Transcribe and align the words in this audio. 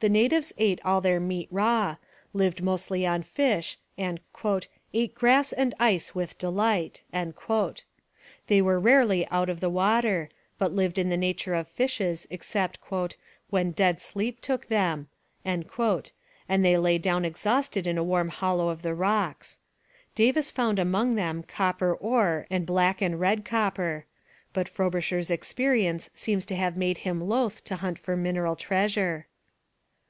The 0.00 0.08
natives 0.08 0.52
ate 0.58 0.80
all 0.84 1.00
their 1.00 1.18
meat 1.18 1.48
raw, 1.50 1.96
lived 2.32 2.62
mostly 2.62 3.04
on 3.04 3.24
fish 3.24 3.76
and 3.96 4.20
'ate 4.94 5.14
grass 5.16 5.52
and 5.52 5.74
ice 5.80 6.14
with 6.14 6.38
delight.' 6.38 7.02
They 8.46 8.62
were 8.62 8.78
rarely 8.78 9.26
out 9.26 9.48
of 9.48 9.58
the 9.58 9.68
water, 9.70 10.28
but 10.56 10.70
lived 10.72 10.98
in 11.00 11.08
the 11.08 11.16
nature 11.16 11.54
of 11.54 11.66
fishes 11.66 12.28
except 12.30 12.78
when 13.50 13.72
'dead 13.72 14.00
sleep 14.00 14.40
took 14.40 14.68
them,' 14.68 15.08
and 15.44 15.64
they 16.48 16.78
lay 16.78 16.98
down 16.98 17.24
exhausted 17.24 17.84
in 17.84 17.98
a 17.98 18.04
warm 18.04 18.28
hollow 18.28 18.68
of 18.68 18.82
the 18.82 18.94
rocks. 18.94 19.58
Davis 20.14 20.48
found 20.52 20.78
among 20.78 21.16
them 21.16 21.42
copper 21.42 21.92
ore 21.92 22.46
and 22.50 22.66
black 22.66 23.02
and 23.02 23.18
red 23.18 23.44
copper. 23.44 24.06
But 24.52 24.68
Frobisher's 24.68 25.28
experience 25.32 26.08
seems 26.14 26.46
to 26.46 26.54
have 26.54 26.76
made 26.76 26.98
him 26.98 27.20
loath 27.26 27.64
to 27.64 27.74
hunt 27.74 27.98
for 27.98 28.16
mineral 28.16 28.54
treasure. 28.54 29.26